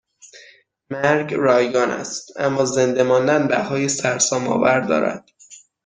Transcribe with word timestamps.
مرگ 0.89 1.33
رایگان 1.33 1.91
است 1.91 2.31
اما 2.39 2.65
زنده 2.65 3.03
ماندن 3.03 3.47
بهائی 3.47 3.89
سرسام 3.89 4.47
آور 4.47 4.79
دارد 4.79 5.25